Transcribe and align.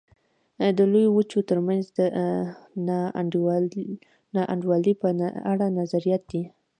د 0.77 0.79
لویو 0.91 1.15
وچو 1.17 1.39
ترمنځ 1.49 1.83
د 1.97 1.99
نا 4.37 4.43
انډولۍ 4.53 4.93
په 5.01 5.07
اړه 5.51 5.65
نظریات 5.79 6.23
دي. 6.31 6.43